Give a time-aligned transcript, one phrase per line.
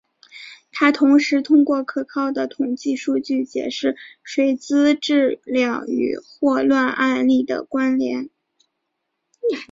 [0.71, 8.27] 他同时通过可靠的统计数据解释水源质量与霍乱案例的关联。